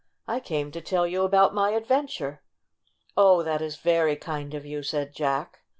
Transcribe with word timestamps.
"I 0.27 0.39
came 0.39 0.71
to 0.71 0.81
tell 0.81 1.05
you 1.05 1.21
about 1.21 1.53
my 1.53 1.73
adventure." 1.73 2.41
"Oh, 3.15 3.43
that 3.43 3.61
is 3.61 3.75
very 3.77 4.15
kind 4.15 4.55
of 4.55 4.65
you," 4.65 4.81
said 4.81 5.13
Jack. 5.13 5.59